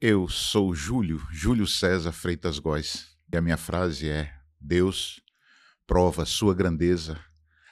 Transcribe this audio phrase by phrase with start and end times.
[0.00, 5.20] Eu sou Júlio, Júlio César Freitas Góes, e a minha frase é: Deus
[5.88, 7.18] prova sua grandeza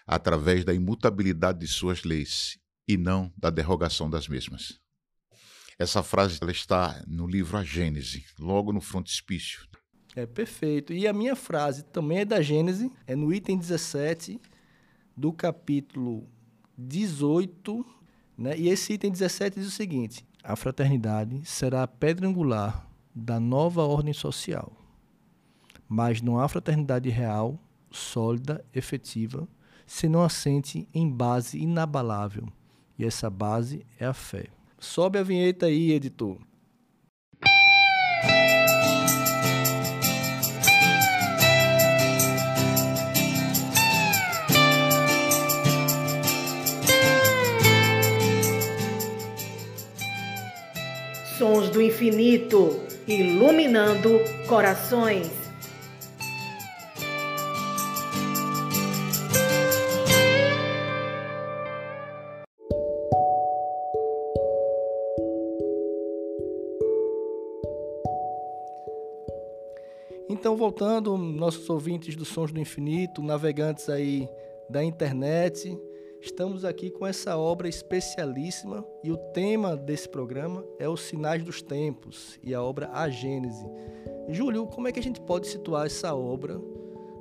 [0.04, 2.59] através da imutabilidade de suas leis
[2.89, 4.81] e não da derrogação das mesmas.
[5.79, 9.64] Essa frase ela está no livro A Gênese, logo no frontispício.
[10.16, 10.93] É perfeito.
[10.93, 14.40] E a minha frase também é da Gênese, é no item 17
[15.16, 16.29] do capítulo
[16.77, 17.86] 18,
[18.36, 18.58] né?
[18.58, 23.83] E esse item 17 diz o seguinte: a fraternidade será a pedra angular da nova
[23.83, 24.73] ordem social.
[25.89, 27.59] Mas não há fraternidade real,
[27.91, 29.49] sólida, efetiva,
[29.85, 32.47] se não assente em base inabalável.
[32.97, 34.47] E essa base é a fé.
[34.78, 36.39] Sobe a vinheta aí, editor.
[51.47, 55.31] Sons do infinito, iluminando corações.
[70.29, 74.29] Então, voltando, nossos ouvintes dos Sons do Infinito, navegantes aí
[74.69, 75.79] da internet,
[76.27, 81.63] Estamos aqui com essa obra especialíssima e o tema desse programa é os sinais dos
[81.63, 83.65] tempos e a obra A Gênese.
[84.29, 86.61] Júlio, como é que a gente pode situar essa obra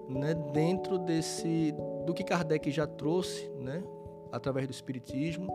[0.09, 1.71] né, dentro desse
[2.03, 3.83] do que Kardec já trouxe, né,
[4.31, 5.47] através do espiritismo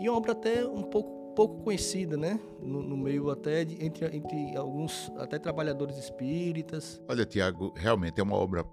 [0.00, 4.16] e uma obra até um pouco pouco conhecida, né, no, no meio até de, entre,
[4.16, 7.00] entre alguns até trabalhadores espíritas.
[7.06, 8.64] Olha, Tiago, realmente é uma obra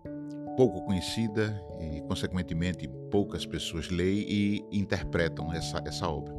[0.55, 6.33] pouco conhecida e, consequentemente, poucas pessoas leem e interpretam essa, essa obra.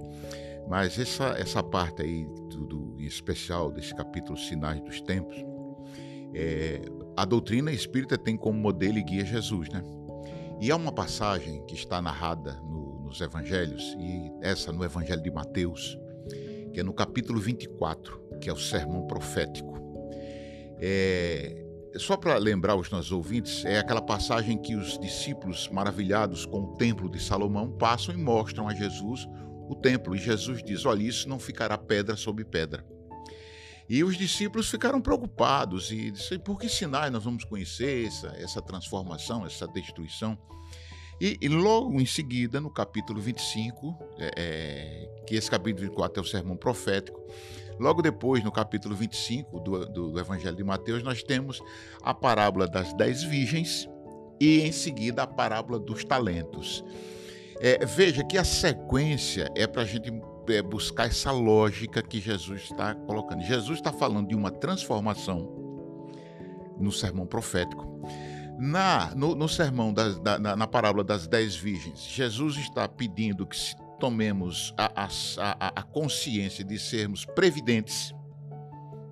[0.69, 5.37] Mas essa, essa parte aí, do, do em especial desse capítulo Sinais dos Tempos,
[6.35, 6.83] é,
[7.17, 9.83] a doutrina espírita tem como modelo e guia Jesus, né?
[10.61, 15.31] E há uma passagem que está narrada no, nos evangelhos, e essa no evangelho de
[15.31, 15.99] Mateus,
[16.73, 19.77] que é no capítulo 24, que é o sermão profético.
[20.79, 21.66] É,
[21.99, 26.77] só para lembrar os nossos ouvintes, é aquela passagem que os discípulos, maravilhados com o
[26.77, 29.29] templo de Salomão, passam e mostram a Jesus
[29.69, 30.15] o templo.
[30.15, 32.85] E Jesus diz: Olha, isso não ficará pedra sobre pedra.
[33.89, 38.63] E os discípulos ficaram preocupados e disseram: Por que sinais nós vamos conhecer essa, essa
[38.63, 40.39] transformação, essa destruição?
[41.21, 46.25] E, e, logo em seguida, no capítulo 25, é, é, que esse capítulo 24 é
[46.25, 47.19] o sermão profético,
[47.79, 51.63] Logo depois, no capítulo 25 do, do, do Evangelho de Mateus, nós temos
[52.03, 53.89] a parábola das dez virgens
[54.41, 56.85] e, em seguida, a parábola dos talentos.
[57.61, 60.13] É, veja que a sequência é para a gente
[60.49, 63.43] é, buscar essa lógica que Jesus está colocando.
[63.43, 65.67] Jesus está falando de uma transformação
[66.79, 67.87] no sermão profético.
[68.59, 73.57] Na, no, no sermão, da, na, na parábola das dez virgens, Jesus está pedindo que
[73.57, 75.09] se tomemos a,
[75.39, 78.15] a, a, consciência de sermos previdentes,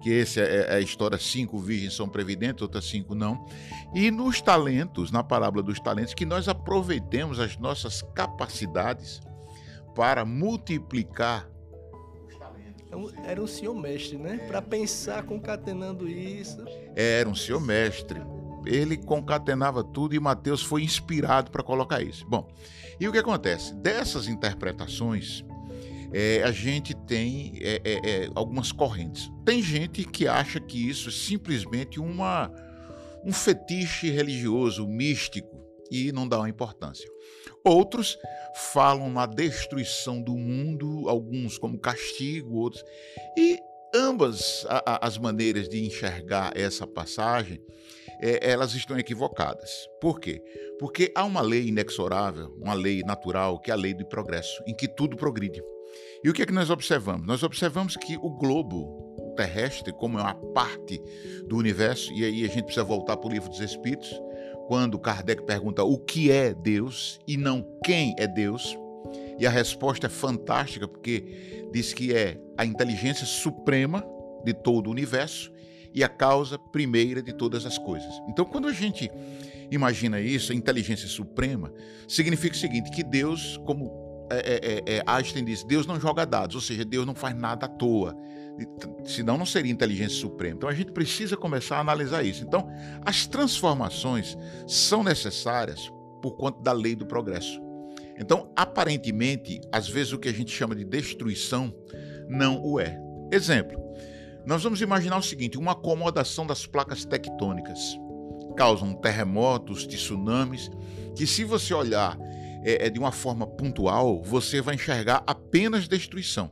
[0.03, 3.47] que essa é, é a história, cinco virgens são previdentes, outras cinco não,
[3.95, 9.21] e nos talentos, na parábola dos talentos, que nós aproveitemos as nossas capacidades
[9.95, 11.49] para multiplicar
[12.27, 13.15] os talentos.
[13.25, 14.39] Era um senhor mestre, né?
[14.47, 16.63] Para pensar concatenando isso.
[16.95, 18.21] Era um senhor mestre.
[18.67, 22.27] Ele concatenava tudo e Mateus foi inspirado para colocar isso.
[22.27, 22.49] Bom,
[22.99, 23.75] e o que acontece?
[23.75, 25.45] Dessas interpretações,
[26.13, 29.31] é, a gente tem é, é, é, algumas correntes.
[29.45, 32.53] Tem gente que acha que isso é simplesmente uma,
[33.25, 35.55] um fetiche religioso, místico,
[35.91, 37.09] e não dá uma importância.
[37.65, 38.17] Outros
[38.73, 42.85] falam na destruição do mundo, alguns como castigo, outros.
[43.37, 43.59] E
[43.95, 47.61] ambas a, a, as maneiras de enxergar essa passagem
[48.21, 49.89] é, elas estão equivocadas.
[50.01, 50.43] Por quê?
[50.79, 54.75] Porque há uma lei inexorável, uma lei natural, que é a lei do progresso, em
[54.75, 55.63] que tudo progride.
[56.23, 57.27] E o que é que nós observamos?
[57.27, 61.01] Nós observamos que o globo terrestre, como é uma parte
[61.47, 64.21] do universo, e aí a gente precisa voltar para o livro dos Espíritos,
[64.67, 68.77] quando Kardec pergunta o que é Deus e não quem é Deus,
[69.39, 74.05] e a resposta é fantástica, porque diz que é a inteligência suprema
[74.45, 75.53] de todo o universo
[75.95, 78.13] e a causa primeira de todas as coisas.
[78.29, 79.11] Então, quando a gente
[79.71, 81.73] imagina isso, a inteligência suprema,
[82.09, 86.27] significa o seguinte: que Deus, como é, é, é, é Einstein diz, Deus não joga
[86.27, 88.17] dados, ou seja, Deus não faz nada à toa.
[89.05, 90.57] Senão não seria inteligência suprema.
[90.57, 92.45] Então a gente precisa começar a analisar isso.
[92.45, 92.69] Então,
[93.05, 94.37] as transformações
[94.67, 95.93] são necessárias
[96.23, 97.61] por conta da lei do progresso.
[98.17, 101.75] Então, aparentemente, às vezes o que a gente chama de destruição
[102.29, 102.97] não o é.
[103.33, 103.84] Exemplo:
[104.47, 107.99] Nós vamos imaginar o seguinte: uma acomodação das placas tectônicas
[108.57, 110.71] causam terremotos, tsunamis,
[111.17, 112.17] que se você olhar
[112.63, 116.51] é, é, de uma forma pontual, você vai enxergar apenas destruição.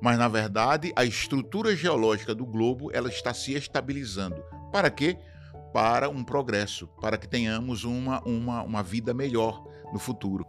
[0.00, 4.42] Mas na verdade, a estrutura geológica do globo ela está se estabilizando.
[4.72, 5.18] Para quê?
[5.72, 9.62] Para um progresso, para que tenhamos uma, uma, uma vida melhor
[9.92, 10.46] no futuro.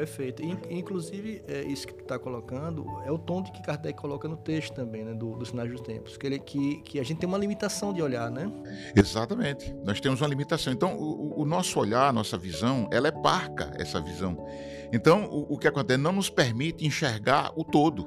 [0.00, 0.42] Perfeito.
[0.70, 4.34] Inclusive, é, isso que tu está colocando é o tom de que Kardec coloca no
[4.34, 7.28] texto também, né, do, dos sinais dos tempos, que, ele, que, que a gente tem
[7.28, 8.50] uma limitação de olhar, né?
[8.96, 9.74] Exatamente.
[9.84, 10.72] Nós temos uma limitação.
[10.72, 14.42] Então, o, o nosso olhar, a nossa visão, ela é parca, essa visão.
[14.90, 16.00] Então, o, o que acontece?
[16.00, 18.06] Não nos permite enxergar o todo.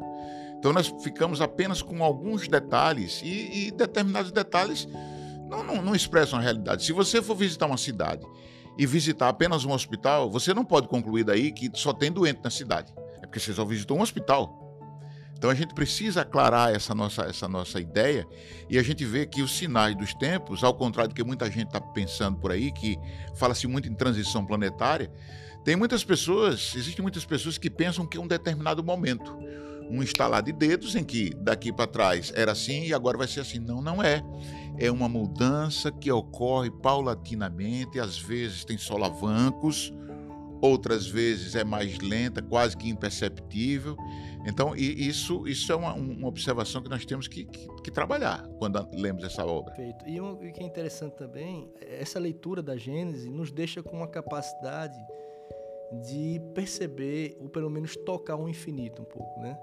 [0.58, 4.88] Então, nós ficamos apenas com alguns detalhes e, e determinados detalhes
[5.48, 6.84] não, não, não expressam a realidade.
[6.84, 8.26] Se você for visitar uma cidade
[8.78, 12.50] e visitar apenas um hospital, você não pode concluir daí que só tem doente na
[12.50, 12.94] cidade.
[13.22, 14.60] É porque você só visitou um hospital.
[15.44, 18.26] Então a gente precisa aclarar essa nossa, essa nossa ideia
[18.70, 21.68] e a gente vê que os sinais dos tempos, ao contrário do que muita gente
[21.68, 22.98] está pensando por aí, que
[23.36, 25.12] fala-se muito em transição planetária,
[25.66, 29.38] tem muitas pessoas, existem muitas pessoas que pensam que é um determinado momento,
[29.94, 33.42] um estalar de dedos em que daqui para trás era assim e agora vai ser
[33.42, 33.60] assim.
[33.60, 34.24] Não, não é
[34.78, 39.94] é uma mudança que ocorre paulatinamente, às vezes tem solavancos,
[40.62, 43.96] outras vezes é mais lenta, quase que imperceptível.
[44.46, 48.86] Então, isso, isso é uma, uma observação que nós temos que, que, que, trabalhar quando
[48.94, 49.74] lemos essa obra.
[49.74, 50.08] Perfeito.
[50.08, 54.98] E o que é interessante também, essa leitura da Gênesis nos deixa com uma capacidade
[56.02, 59.58] de perceber, ou pelo menos tocar o infinito um pouco, né?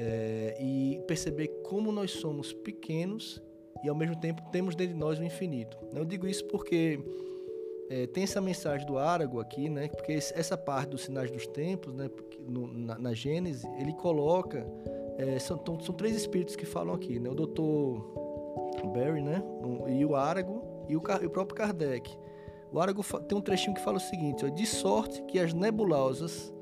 [0.00, 3.42] É, e perceber como nós somos pequenos
[3.82, 5.76] e ao mesmo tempo temos dentro de nós o infinito.
[5.92, 7.00] Eu digo isso porque
[7.90, 9.88] é, tem essa mensagem do Árago aqui, né?
[9.88, 12.08] Porque essa parte dos sinais dos tempos, né?
[12.46, 14.64] No, na, na, Gênese, ele coloca
[15.16, 17.28] é, são, são três espíritos que falam aqui, né?
[17.28, 18.00] O Doutor
[18.94, 19.42] Barry, né?
[19.88, 22.16] E o Árago e o, e o próprio Kardec.
[22.70, 26.54] O Árago tem um trechinho que fala o seguinte: ó, de sorte que as nebulosas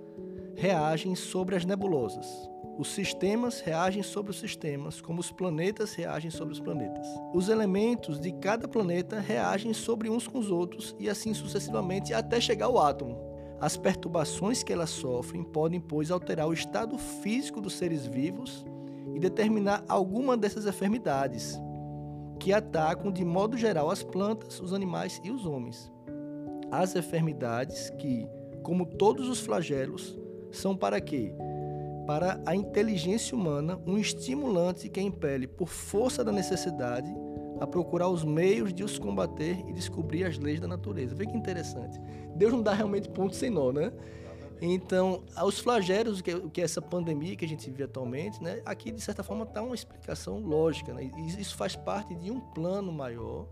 [0.55, 6.52] reagem sobre as nebulosas os sistemas reagem sobre os sistemas, como os planetas reagem sobre
[6.52, 7.06] os planetas.
[7.32, 12.40] Os elementos de cada planeta reagem sobre uns com os outros e assim sucessivamente até
[12.40, 13.19] chegar ao átomo.
[13.58, 18.67] As perturbações que elas sofrem podem, pois, alterar o estado físico dos seres vivos
[19.14, 21.58] e determinar alguma dessas enfermidades
[22.38, 25.90] que atacam de modo geral as plantas, os animais e os homens.
[26.70, 28.29] As enfermidades que,
[28.62, 30.19] como todos os flagelos,
[30.50, 31.32] são para quê?
[32.06, 37.12] Para a inteligência humana um estimulante que impele, por força da necessidade,
[37.61, 41.14] a procurar os meios de os combater e descobrir as leis da natureza.
[41.14, 41.99] Vê que interessante.
[42.37, 43.93] Deus não dá realmente ponto sem nó, né?
[44.61, 48.62] Então, os flagelos, que, que é essa pandemia que a gente vive atualmente, né?
[48.64, 51.11] Aqui, de certa forma, está uma explicação lógica, né?
[51.38, 53.47] Isso faz parte de um plano maior,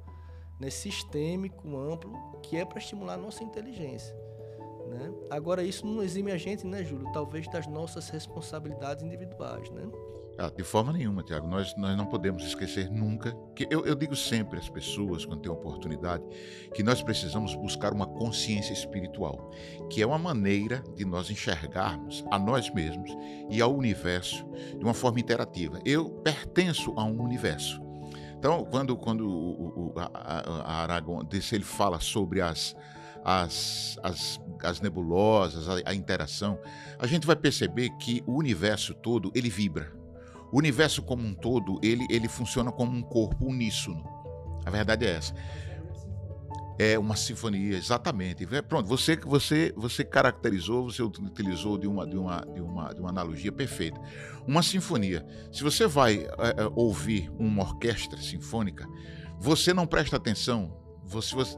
[0.59, 0.71] né?
[0.71, 4.17] sistêmico, amplo, que é para estimular a nossa inteligência.
[4.89, 5.13] Né?
[5.31, 7.11] Agora, isso não exime a gente, né, Júlio?
[7.13, 9.89] Talvez das nossas responsabilidades individuais, né?
[10.37, 11.47] Ah, de forma nenhuma, Tiago.
[11.47, 15.51] Nós, nós não podemos esquecer nunca que eu, eu digo sempre às pessoas, quando tem
[15.51, 16.25] oportunidade,
[16.75, 19.51] que nós precisamos buscar uma consciência espiritual,
[19.89, 23.17] que é uma maneira de nós enxergarmos a nós mesmos
[23.49, 24.45] e ao universo
[24.77, 25.79] de uma forma interativa.
[25.85, 27.81] Eu pertenço a um universo.
[28.37, 32.75] Então, quando, quando o, o, a, a Aragão, desse, ele fala sobre as,
[33.25, 36.59] as, as, as nebulosas, a, a interação,
[36.99, 39.91] a gente vai perceber que o universo todo ele vibra.
[40.53, 44.05] O universo como um todo ele, ele funciona como um corpo uníssono.
[44.67, 45.35] A verdade é essa.
[46.79, 48.47] É uma sinfonia, exatamente.
[48.69, 53.11] Pronto, você você você caracterizou, você utilizou de uma de uma de uma, de uma
[53.11, 54.01] analogia perfeita.
[54.47, 55.25] Uma sinfonia.
[55.53, 58.87] Se você vai é, é, ouvir uma orquestra sinfônica,
[59.39, 61.57] você não presta atenção você, você,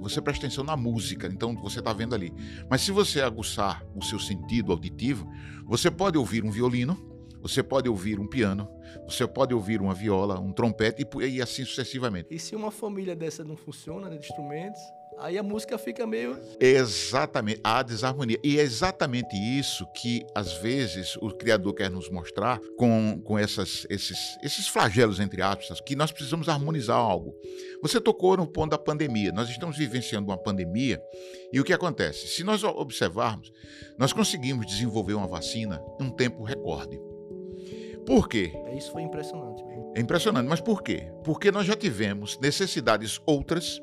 [0.00, 2.32] você presta atenção na música, então você está vendo ali.
[2.68, 5.26] Mas se você aguçar o seu sentido auditivo,
[5.64, 6.96] você pode ouvir um violino,
[7.40, 8.68] você pode ouvir um piano,
[9.04, 12.28] você pode ouvir uma viola, um trompete e, e assim sucessivamente.
[12.30, 14.80] E se uma família dessa não funciona, né, de instrumentos,
[15.22, 16.36] Aí a música fica meio.
[16.58, 18.40] Exatamente, a desarmonia.
[18.42, 23.86] E é exatamente isso que, às vezes, o Criador quer nos mostrar com, com essas,
[23.88, 27.36] esses, esses flagelos, entre aspas, que nós precisamos harmonizar algo.
[27.80, 29.30] Você tocou no ponto da pandemia.
[29.30, 31.00] Nós estamos vivenciando uma pandemia
[31.52, 32.26] e o que acontece?
[32.26, 33.52] Se nós observarmos,
[33.96, 36.98] nós conseguimos desenvolver uma vacina em um tempo recorde.
[38.04, 38.52] Por quê?
[38.66, 39.62] É, isso foi impressionante.
[39.94, 41.12] É impressionante, mas por quê?
[41.22, 43.80] Porque nós já tivemos necessidades outras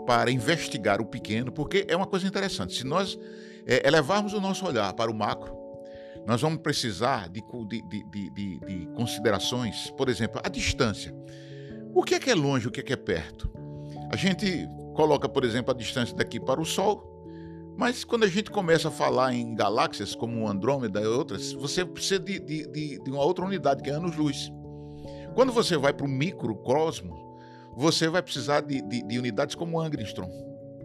[0.00, 2.74] para investigar o pequeno, porque é uma coisa interessante.
[2.74, 3.18] Se nós
[3.66, 5.58] é, elevarmos o nosso olhar para o macro,
[6.26, 11.14] nós vamos precisar de, de, de, de, de considerações, por exemplo, a distância.
[11.94, 13.50] O que é que é longe, o que é que é perto?
[14.12, 17.08] A gente coloca, por exemplo, a distância daqui para o Sol,
[17.76, 22.20] mas quando a gente começa a falar em galáxias como Andrômeda e outras, você precisa
[22.20, 24.52] de uma outra unidade, que é anos-luz.
[25.34, 27.29] Quando você vai para o microcosmo,
[27.76, 30.30] você vai precisar de, de, de unidades como Angstrom,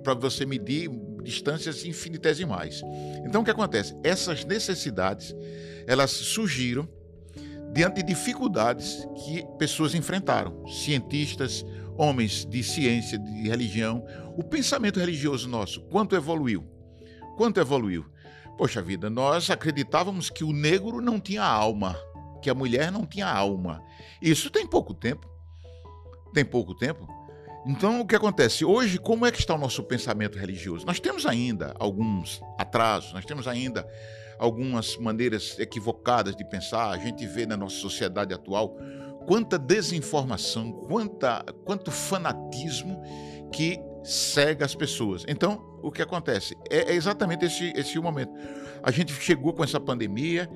[0.04, 0.90] para você medir
[1.24, 2.82] distâncias infinitesimais.
[3.26, 3.98] Então, o que acontece?
[4.04, 5.36] Essas necessidades,
[5.88, 6.88] elas surgiram
[7.74, 11.66] diante de dificuldades que pessoas enfrentaram, cientistas,
[11.98, 14.06] homens de ciência, de religião.
[14.38, 16.64] O pensamento religioso nosso, quanto evoluiu?
[17.36, 18.06] Quanto evoluiu?
[18.58, 21.98] Poxa vida, nós acreditávamos que o negro não tinha alma,
[22.42, 23.82] que a mulher não tinha alma.
[24.22, 25.35] Isso tem pouco tempo.
[26.36, 27.08] Tem pouco tempo.
[27.66, 28.66] Então, o que acontece?
[28.66, 30.86] Hoje, como é que está o nosso pensamento religioso?
[30.86, 33.88] Nós temos ainda alguns atrasos, nós temos ainda
[34.38, 36.90] algumas maneiras equivocadas de pensar.
[36.90, 38.76] A gente vê na nossa sociedade atual
[39.26, 43.02] quanta desinformação, quanta, quanto fanatismo
[43.50, 45.24] que cega as pessoas.
[45.30, 46.54] Então, o que acontece?
[46.70, 48.34] É, é exatamente esse, esse momento.
[48.84, 50.50] A gente chegou com essa pandemia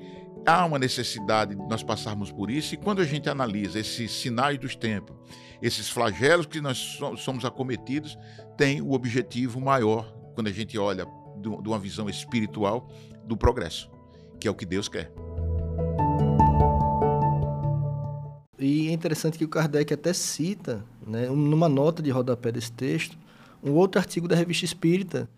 [0.46, 4.58] há uma necessidade de nós passarmos por isso, e quando a gente analisa esses sinais
[4.58, 5.16] dos tempos,
[5.62, 8.18] esses flagelos que nós somos acometidos,
[8.56, 11.06] tem o objetivo maior, quando a gente olha
[11.40, 12.88] de uma visão espiritual,
[13.24, 13.90] do progresso,
[14.38, 15.12] que é o que Deus quer.
[18.58, 23.16] E é interessante que o Kardec até cita, né, numa nota de rodapé desse texto,
[23.62, 25.30] um outro artigo da Revista Espírita,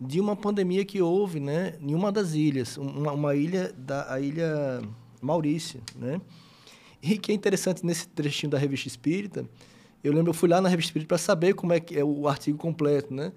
[0.00, 4.20] de uma pandemia que houve, né, em uma das ilhas, uma, uma ilha da a
[4.20, 4.82] ilha
[5.20, 6.20] Maurícia, né?
[7.02, 9.48] E que é interessante nesse trechinho da Revista Espírita,
[10.02, 12.28] eu lembro eu fui lá na Revista Espírita para saber como é que é o
[12.28, 13.32] artigo completo, né?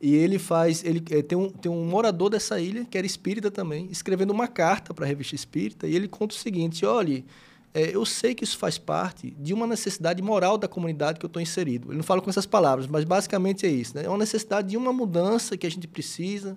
[0.00, 3.50] E ele faz, ele é, tem um tem um morador dessa ilha que era espírita
[3.50, 7.24] também, escrevendo uma carta para a Revista Espírita, e ele conta o seguinte: olhe,
[7.74, 11.28] é, eu sei que isso faz parte de uma necessidade moral da comunidade que eu
[11.28, 11.88] estou inserido.
[11.90, 13.96] Ele não fala com essas palavras, mas basicamente é isso.
[13.96, 14.04] Né?
[14.04, 16.56] É uma necessidade de uma mudança que a gente precisa,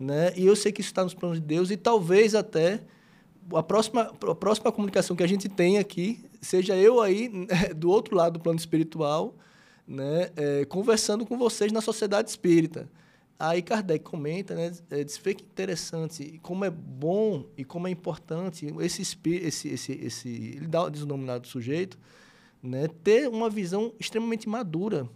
[0.00, 0.32] né?
[0.34, 2.80] e eu sei que isso está nos planos de Deus, e talvez até
[3.52, 7.30] a próxima, a próxima comunicação que a gente tem aqui seja eu aí
[7.76, 9.34] do outro lado do plano espiritual,
[9.86, 10.30] né?
[10.36, 12.88] É, conversando com vocês na sociedade espírita.
[13.38, 18.66] Aí Kardec comenta, né, é, diz, que interessante, como é bom e como é importante
[18.80, 21.98] esse esse esse esse ele dá o denominado sujeito,
[22.62, 25.06] né, ter uma visão extremamente madura,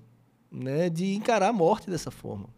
[0.50, 2.50] né, de encarar a morte dessa forma,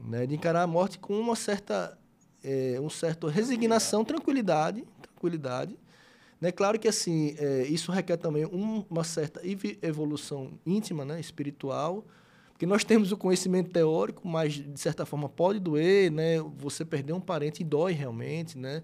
[0.00, 1.98] né, de encarar a morte com uma certa
[2.42, 5.76] é, um certo resignação, tranquilidade, tranquilidade,
[6.40, 9.42] né, claro que assim é, isso requer também um, uma certa
[9.82, 12.06] evolução íntima, né, espiritual,
[12.56, 16.40] porque nós temos o conhecimento teórico, mas de certa forma pode doer, né?
[16.56, 18.82] Você perder um parente dói realmente, né?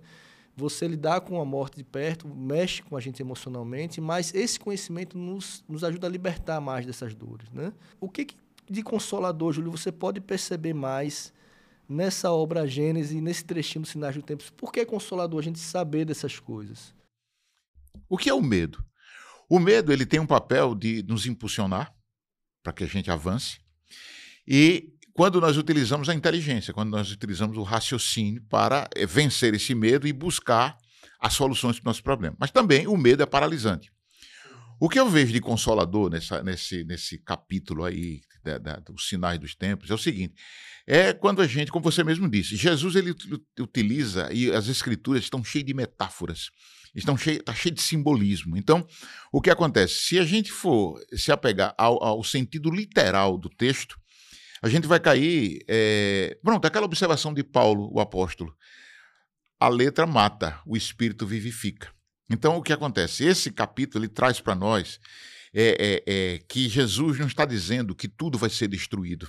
[0.54, 5.16] Você lidar com a morte de perto mexe com a gente emocionalmente, mas esse conhecimento
[5.16, 7.72] nos, nos ajuda a libertar mais dessas dores, né?
[7.98, 8.36] O que, que
[8.68, 11.32] de consolador, Júlio, você pode perceber mais
[11.88, 14.44] nessa obra Gênesis, nesse trechinho do Sinais do Tempo?
[14.52, 16.94] Por que é consolador a gente saber dessas coisas?
[18.06, 18.84] O que é o medo?
[19.48, 21.90] O medo ele tem um papel de nos impulsionar
[22.62, 23.61] para que a gente avance.
[24.46, 29.74] E quando nós utilizamos a inteligência, quando nós utilizamos o raciocínio para eh, vencer esse
[29.74, 30.76] medo e buscar
[31.20, 32.36] as soluções para o nosso problema.
[32.38, 33.92] Mas também o medo é paralisante.
[34.80, 39.38] O que eu vejo de consolador nessa, nesse, nesse capítulo aí, da, da, dos sinais
[39.38, 40.34] dos tempos, é o seguinte:
[40.84, 43.14] é quando a gente, como você mesmo disse, Jesus ele
[43.60, 46.50] utiliza, e as escrituras estão cheias de metáforas,
[46.92, 48.56] estão cheio, está cheio de simbolismo.
[48.56, 48.84] Então,
[49.32, 49.94] o que acontece?
[49.94, 54.01] Se a gente for se apegar ao, ao sentido literal do texto,
[54.62, 55.64] a gente vai cair.
[55.66, 56.38] É...
[56.42, 58.56] Pronto, aquela observação de Paulo, o apóstolo.
[59.58, 61.92] A letra mata, o espírito vivifica.
[62.30, 63.24] Então, o que acontece?
[63.24, 65.00] Esse capítulo ele traz para nós
[65.52, 69.28] é, é, é, que Jesus não está dizendo que tudo vai ser destruído.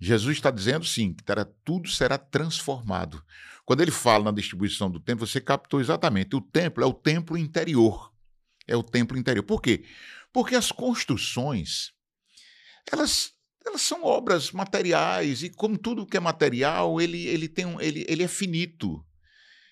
[0.00, 3.22] Jesus está dizendo sim, que terá, tudo será transformado.
[3.64, 6.36] Quando ele fala na distribuição do templo, você captou exatamente.
[6.36, 8.12] O templo é o templo interior.
[8.66, 9.42] É o templo interior.
[9.42, 9.84] Por quê?
[10.32, 11.92] Porque as construções,
[12.90, 13.32] elas
[13.68, 18.04] elas são obras materiais e como tudo que é material, ele, ele, tem um, ele,
[18.08, 19.04] ele é finito.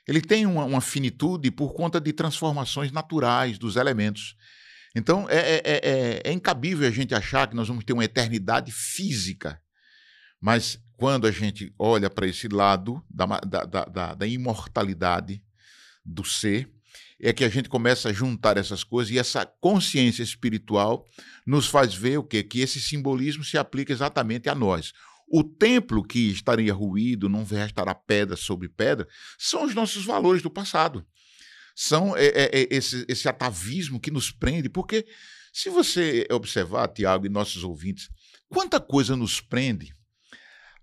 [0.07, 4.37] Ele tem uma, uma finitude por conta de transformações naturais dos elementos.
[4.95, 8.71] Então, é, é, é, é incabível a gente achar que nós vamos ter uma eternidade
[8.71, 9.61] física.
[10.41, 15.43] Mas quando a gente olha para esse lado da, da, da, da imortalidade
[16.05, 16.71] do ser,
[17.21, 21.07] é que a gente começa a juntar essas coisas e essa consciência espiritual
[21.47, 22.43] nos faz ver o quê?
[22.43, 24.93] Que esse simbolismo se aplica exatamente a nós.
[25.29, 30.49] o templo que estaria ruído, não restará pedra sobre pedra, são os nossos valores do
[30.49, 31.05] passado.
[31.75, 35.05] São é, é, é, esse, esse atavismo que nos prende, porque
[35.53, 38.09] se você observar, Tiago e nossos ouvintes,
[38.49, 39.93] quanta coisa nos prende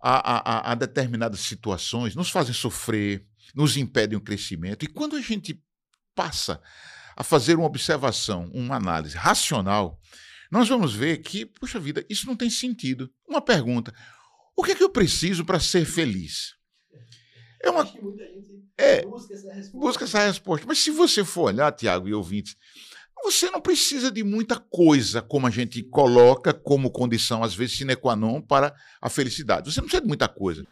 [0.01, 3.25] a, a, a determinadas situações, nos fazem sofrer,
[3.55, 4.83] nos impedem o crescimento.
[4.83, 5.63] E quando a gente
[6.15, 6.61] passa
[7.15, 9.99] a fazer uma observação, uma análise racional,
[10.51, 13.09] nós vamos ver que, puxa vida, isso não tem sentido.
[13.27, 13.93] Uma pergunta:
[14.55, 16.53] o que é que eu preciso para ser feliz?
[17.61, 17.91] É uma.
[18.77, 20.67] É, busca essa, busca essa resposta.
[20.67, 22.55] Mas se você for olhar, Tiago e ouvintes,
[23.23, 27.95] você não precisa de muita coisa, como a gente coloca como condição, às vezes, sine
[27.95, 29.71] qua non para a felicidade.
[29.71, 30.67] Você não precisa de muita coisa.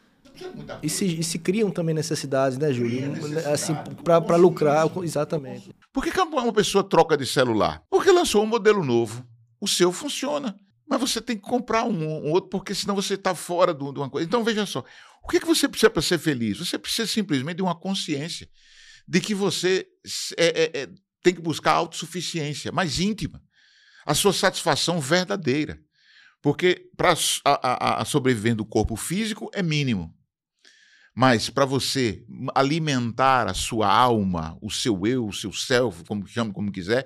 [0.82, 3.14] E se, e se, criam também necessidades, né, Júlio?
[3.52, 5.74] Assim, para lucrar, exatamente.
[5.94, 7.84] Por que, que uma pessoa troca de celular?
[7.90, 9.26] Porque lançou um modelo novo.
[9.60, 10.56] O seu funciona.
[10.90, 14.10] Mas você tem que comprar um, um outro, porque senão você está fora de uma
[14.10, 14.28] coisa.
[14.28, 14.84] Então, veja só.
[15.24, 16.58] O que, que você precisa para ser feliz?
[16.58, 18.50] Você precisa simplesmente de uma consciência
[19.08, 19.88] de que você
[20.38, 20.90] é, é, é,
[21.22, 23.42] tem que buscar autossuficiência mais íntima.
[24.06, 25.80] A sua satisfação verdadeira.
[26.42, 27.14] Porque para
[27.46, 30.14] a, a, a sobreviver do corpo físico é mínimo.
[31.16, 32.24] Mas para você
[32.56, 37.06] alimentar a sua alma, o seu eu, o seu self, como chame como quiser,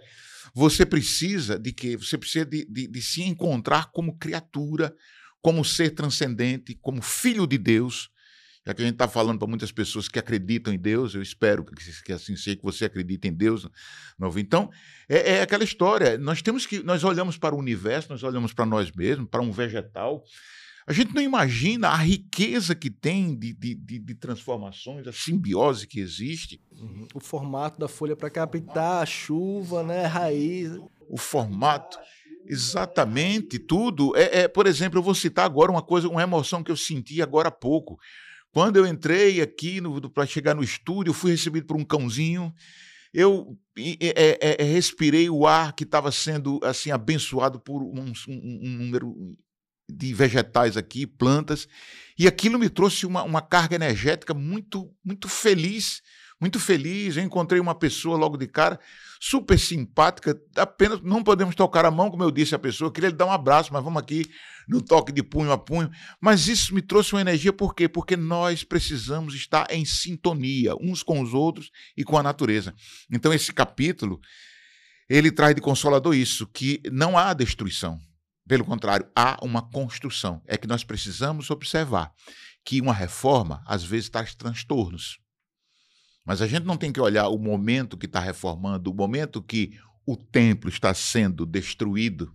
[0.53, 1.97] você precisa de quê?
[1.97, 4.95] Você precisa de, de, de se encontrar como criatura,
[5.41, 8.09] como ser transcendente, como filho de Deus.
[8.65, 11.63] Já que a gente está falando para muitas pessoas que acreditam em Deus, eu espero
[11.63, 13.67] que, que assim seja, que você acredite em Deus.
[14.17, 14.39] Novo.
[14.39, 14.71] Então,
[15.07, 16.17] é, é aquela história.
[16.17, 16.81] Nós temos que.
[16.81, 20.23] Nós olhamos para o universo, nós olhamos para nós mesmos, para um vegetal,
[20.87, 25.87] a gente não imagina a riqueza que tem de, de, de, de transformações, a simbiose
[25.87, 26.61] que existe.
[26.71, 27.07] Uhum.
[27.15, 30.71] O formato da folha para captar a chuva, né, a raiz.
[31.09, 31.97] O formato,
[32.45, 34.15] exatamente, tudo.
[34.15, 37.19] É, é, por exemplo, eu vou citar agora uma coisa, uma emoção que eu senti
[37.19, 37.97] agora há pouco.
[38.51, 39.81] Quando eu entrei aqui
[40.13, 42.53] para chegar no estúdio, fui recebido por um cãozinho.
[43.11, 48.59] Eu é, é, é, respirei o ar que estava sendo assim abençoado por um, um,
[48.63, 49.35] um número
[49.89, 51.67] de vegetais aqui, plantas,
[52.17, 56.01] e aquilo me trouxe uma, uma carga energética muito, muito feliz,
[56.39, 57.17] muito feliz.
[57.17, 58.79] Eu encontrei uma pessoa logo de cara,
[59.19, 63.09] super simpática, apenas não podemos tocar a mão, como eu disse à pessoa, eu queria
[63.09, 64.25] lhe dar um abraço, mas vamos aqui
[64.67, 65.89] no toque de punho a punho.
[66.19, 67.87] Mas isso me trouxe uma energia, por quê?
[67.87, 72.73] Porque nós precisamos estar em sintonia uns com os outros e com a natureza.
[73.11, 74.19] Então, esse capítulo,
[75.09, 77.99] ele traz de consolador isso, que não há destruição.
[78.47, 80.41] Pelo contrário, há uma construção.
[80.45, 82.13] É que nós precisamos observar
[82.63, 85.19] que uma reforma, às vezes, traz transtornos.
[86.25, 89.79] Mas a gente não tem que olhar o momento que está reformando, o momento que
[90.05, 92.33] o templo está sendo destruído,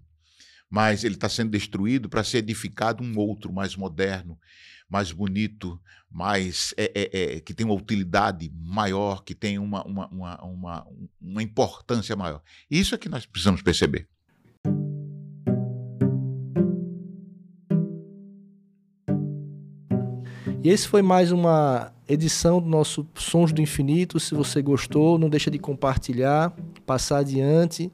[0.68, 4.38] mas ele está sendo destruído para ser edificado um outro mais moderno,
[4.88, 10.08] mais bonito, mais é, é, é, que tem uma utilidade maior, que tem uma, uma,
[10.08, 10.86] uma, uma,
[11.20, 12.42] uma importância maior.
[12.68, 14.08] Isso é que nós precisamos perceber.
[20.62, 24.20] E esse foi mais uma edição do nosso Sons do Infinito.
[24.20, 26.52] Se você gostou, não deixa de compartilhar,
[26.84, 27.90] passar adiante.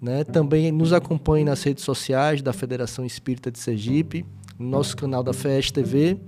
[0.00, 0.24] Né?
[0.24, 4.24] Também nos acompanhe nas redes sociais da Federação Espírita de Sergipe,
[4.58, 6.18] no nosso canal da FES TV.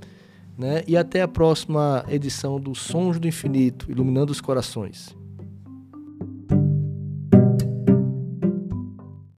[0.58, 0.82] Né?
[0.86, 5.16] E até a próxima edição do Sons do Infinito, iluminando os corações.